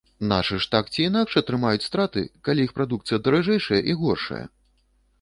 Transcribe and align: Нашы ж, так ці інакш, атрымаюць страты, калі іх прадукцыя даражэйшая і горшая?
Нашы 0.29 0.55
ж, 0.63 0.69
так 0.75 0.89
ці 0.93 1.05
інакш, 1.09 1.35
атрымаюць 1.41 1.87
страты, 1.89 2.25
калі 2.49 2.67
іх 2.71 2.75
прадукцыя 2.81 3.23
даражэйшая 3.29 3.81
і 3.93 4.01
горшая? 4.05 4.45